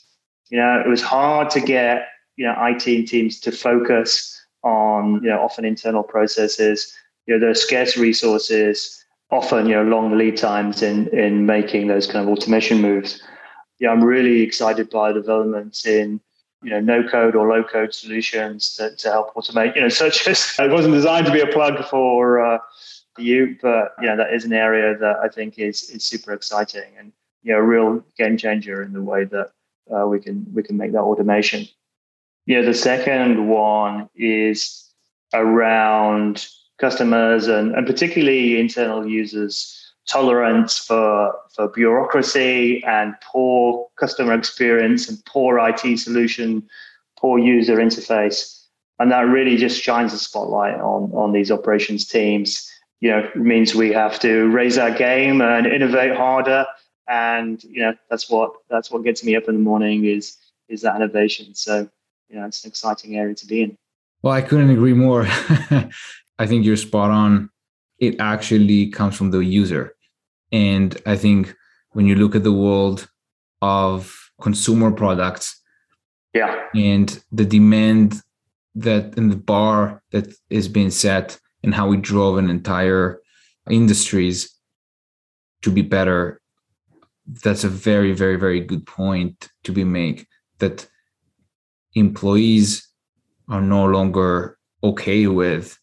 You 0.50 0.58
know, 0.60 0.82
it 0.86 0.88
was 0.88 1.02
hard 1.02 1.50
to 1.52 1.62
get, 1.62 2.08
you 2.36 2.46
know, 2.46 2.56
IT 2.60 3.08
teams 3.08 3.40
to 3.42 3.52
focus 3.52 4.40
on, 4.64 5.16
you 5.24 5.30
know, 5.30 5.40
often 5.40 5.66
internal 5.66 6.04
processes. 6.04 6.96
You 7.26 7.36
know, 7.36 7.40
there 7.40 7.50
are 7.50 7.56
scarce 7.56 7.98
resources, 7.98 9.04
often, 9.32 9.66
you 9.66 9.76
know, 9.76 9.84
long 9.84 10.18
lead 10.18 10.38
times 10.38 10.82
in, 10.82 11.08
in 11.10 11.46
making 11.46 11.88
those 11.88 12.06
kind 12.06 12.28
of 12.28 12.32
automation 12.32 12.82
moves. 12.82 13.22
Yeah, 13.80 13.90
I'm 13.90 14.04
really 14.04 14.42
excited 14.42 14.90
by 14.90 15.12
developments 15.14 15.86
in, 15.86 16.20
you 16.62 16.70
know, 16.70 16.80
no 16.80 17.08
code 17.08 17.36
or 17.36 17.48
low 17.48 17.64
code 17.64 17.94
solutions 17.94 18.76
that 18.78 18.98
to 19.00 19.10
help 19.10 19.34
automate, 19.36 19.76
you 19.76 19.82
know, 19.82 19.90
such 19.90 20.28
as 20.28 20.56
it 20.60 20.72
wasn't 20.72 20.94
designed 20.94 21.26
to 21.26 21.32
be 21.32 21.42
a 21.42 21.48
plug 21.48 21.84
for 21.86 22.40
uh, 22.40 22.60
you, 23.18 23.58
but 23.62 23.94
you 24.02 24.08
know, 24.08 24.18
that 24.18 24.34
is 24.34 24.46
an 24.46 24.54
area 24.54 24.98
that 24.98 25.18
I 25.18 25.30
think 25.30 25.60
is 25.60 25.90
is 25.90 26.04
super 26.04 26.34
exciting. 26.34 26.94
And 26.98 27.12
you 27.44 27.54
know, 27.54 27.60
a 27.60 27.64
real 27.64 28.04
game 28.18 28.38
changer 28.38 28.82
in 28.82 28.94
the 28.94 29.02
way 29.02 29.26
that 29.26 29.52
uh, 29.94 30.08
we 30.08 30.20
can 30.20 30.46
we 30.54 30.64
can 30.64 30.78
make 30.78 30.94
that 30.94 31.02
automation. 31.02 31.68
You 32.46 32.60
know, 32.60 32.66
the 32.66 32.74
second 32.74 33.48
one 33.48 34.10
is 34.16 34.90
around 35.34 36.48
customers 36.80 37.48
and, 37.48 37.76
and 37.76 37.86
particularly 37.86 38.60
internal 38.60 39.08
users 39.08 39.80
tolerance 40.08 40.78
for 40.78 41.34
for 41.54 41.68
bureaucracy 41.70 42.84
and 42.86 43.14
poor 43.22 43.88
customer 43.98 44.34
experience 44.34 45.10
and 45.10 45.24
poor 45.26 45.60
IT 45.60 45.98
solution, 46.00 46.64
poor 47.18 47.40
user 47.40 47.78
interface. 47.78 48.60
And 49.00 49.12
that 49.12 49.22
really 49.22 49.58
just 49.58 49.82
shines 49.82 50.14
a 50.14 50.20
spotlight 50.20 50.76
on, 50.76 51.12
on 51.14 51.34
these 51.34 51.52
operations 51.52 52.08
teams. 52.08 52.70
You 53.02 53.10
know, 53.10 53.30
means 53.36 53.76
we 53.76 53.92
have 53.92 54.18
to 54.20 54.48
raise 54.50 54.78
our 54.78 54.92
game 54.92 55.42
and 55.42 55.66
innovate 55.66 56.16
harder 56.16 56.66
and 57.08 57.64
you 57.64 57.82
know 57.82 57.94
that's 58.10 58.30
what 58.30 58.54
that's 58.70 58.90
what 58.90 59.04
gets 59.04 59.24
me 59.24 59.36
up 59.36 59.44
in 59.48 59.56
the 59.56 59.62
morning 59.62 60.06
is 60.06 60.38
is 60.70 60.82
that 60.82 60.96
innovation 60.96 61.54
so 61.54 61.90
you 62.34 62.40
know, 62.40 62.48
it's 62.48 62.64
an 62.64 62.70
exciting 62.70 63.16
area 63.16 63.36
to 63.36 63.46
be 63.46 63.62
in. 63.62 63.78
Well, 64.24 64.34
I 64.34 64.42
couldn't 64.42 64.72
agree 64.72 64.94
more. 64.94 65.26
I 65.28 66.48
think 66.48 66.66
you're 66.66 66.78
spot 66.78 67.12
on. 67.12 67.50
It 68.00 68.20
actually 68.20 68.90
comes 68.90 69.16
from 69.16 69.32
the 69.32 69.40
user. 69.40 69.96
And 70.52 71.00
I 71.06 71.16
think 71.16 71.56
when 71.92 72.08
you 72.08 72.16
look 72.16 72.36
at 72.36 72.44
the 72.44 72.52
world 72.52 73.08
of 73.62 74.32
consumer 74.42 74.92
products, 74.92 75.62
yeah, 76.34 76.64
and 76.74 77.24
the 77.32 77.46
demand 77.46 78.22
that 78.74 79.16
in 79.16 79.30
the 79.30 79.36
bar 79.36 80.02
that 80.12 80.34
is 80.50 80.68
being 80.68 80.90
set 80.90 81.40
and 81.64 81.76
how 81.76 81.88
we 81.88 81.98
drove 81.98 82.40
an 82.40 82.50
entire 82.50 83.22
industries 83.70 84.52
to 85.62 85.70
be 85.70 85.84
better 85.84 86.42
that's 87.26 87.64
a 87.64 87.70
very 87.70 88.14
very 88.14 88.36
very 88.36 88.60
good 88.60 88.86
point 88.86 89.50
to 89.64 89.72
be 89.72 89.84
made 89.84 90.26
that 90.60 90.88
employees 91.96 92.88
are 93.50 93.62
no 93.62 93.86
longer 93.86 94.58
okay 94.84 95.28
with 95.28 95.78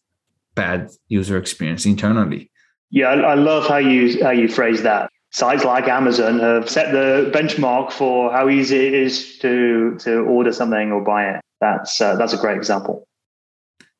bad 0.55 0.91
user 1.07 1.37
experience 1.37 1.85
internally. 1.85 2.51
Yeah 2.89 3.09
i, 3.09 3.35
love 3.35 3.67
how 3.67 3.77
you 3.77 4.23
how 4.23 4.31
you 4.31 4.47
phrase 4.47 4.83
that. 4.83 5.09
Sites 5.31 5.63
like 5.63 5.87
amazon 5.87 6.39
have 6.39 6.69
set 6.69 6.91
the 6.91 7.31
benchmark 7.33 7.91
for 7.91 8.31
how 8.31 8.49
easy 8.49 8.87
it 8.87 8.93
is 8.93 9.37
to 9.39 9.97
to 9.99 10.19
order 10.19 10.51
something 10.51 10.91
or 10.91 11.03
buy 11.03 11.29
it. 11.29 11.41
That's 11.59 12.01
uh, 12.01 12.15
that's 12.15 12.33
a 12.33 12.37
great 12.37 12.57
example. 12.57 13.07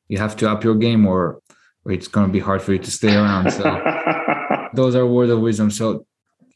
You 0.08 0.18
have 0.18 0.36
to 0.36 0.50
up 0.50 0.62
your 0.62 0.74
game 0.74 1.06
or, 1.06 1.40
or 1.84 1.92
it's 1.92 2.06
going 2.06 2.26
to 2.26 2.32
be 2.32 2.40
hard 2.40 2.60
for 2.60 2.72
you 2.72 2.78
to 2.78 2.90
stay 2.90 3.14
around 3.14 3.50
so 3.50 3.62
those 4.74 4.94
are 4.94 5.06
words 5.06 5.30
of 5.30 5.40
wisdom. 5.40 5.70
So 5.70 6.06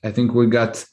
i 0.07 0.11
think 0.11 0.35
we 0.35 0.47
got 0.47 0.85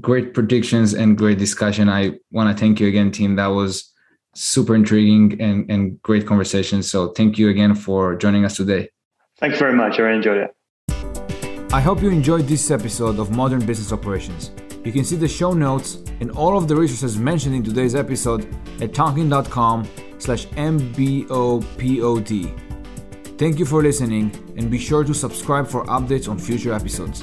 great 0.00 0.34
predictions 0.34 0.94
and 0.94 1.16
great 1.16 1.38
discussion. 1.38 1.88
I 1.88 2.12
want 2.30 2.56
to 2.56 2.60
thank 2.60 2.80
you 2.80 2.88
again 2.88 3.10
Tim 3.10 3.36
that 3.36 3.48
was 3.48 3.92
super 4.34 4.74
intriguing 4.74 5.40
and, 5.40 5.70
and 5.70 6.00
great 6.02 6.26
conversation. 6.26 6.82
So 6.82 7.08
thank 7.08 7.38
you 7.38 7.48
again 7.48 7.74
for 7.74 8.16
joining 8.16 8.44
us 8.44 8.56
today. 8.56 8.90
Thanks 9.38 9.58
very 9.58 9.74
much. 9.74 9.98
I 9.98 10.02
really 10.02 10.16
enjoyed 10.16 10.38
it. 10.38 10.54
I 11.72 11.80
hope 11.80 12.02
you 12.02 12.10
enjoyed 12.10 12.46
this 12.46 12.70
episode 12.70 13.18
of 13.18 13.30
modern 13.30 13.64
business 13.64 13.92
operations. 13.92 14.50
You 14.84 14.92
can 14.92 15.04
see 15.04 15.16
the 15.16 15.28
show 15.28 15.52
notes 15.52 15.98
and 16.20 16.30
all 16.30 16.56
of 16.56 16.68
the 16.68 16.76
resources 16.76 17.18
mentioned 17.18 17.54
in 17.54 17.64
today's 17.64 17.94
episode 17.94 18.44
at 18.80 18.92
tonkean.com 18.92 19.88
slash 20.18 20.46
mbopod. 20.46 22.28
Thank 23.38 23.58
you 23.58 23.66
for 23.66 23.82
listening 23.82 24.30
and 24.56 24.70
be 24.70 24.78
sure 24.78 25.04
to 25.04 25.12
subscribe 25.12 25.66
for 25.66 25.84
updates 25.86 26.28
on 26.28 26.38
future 26.38 26.72
episodes. 26.72 27.22